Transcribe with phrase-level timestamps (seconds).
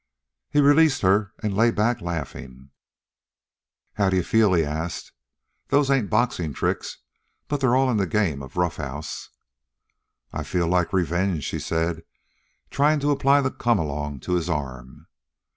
[0.49, 2.71] He released her and lay back laughing.
[3.93, 5.11] "How d'ye feel?" he asked.
[5.67, 6.97] "Those ain't boxin' tricks,
[7.47, 9.29] but they're all in the game of a roughhouse."
[10.33, 12.01] "I feel like revenge," she said,
[12.71, 15.05] trying to apply the "come along" to his arm.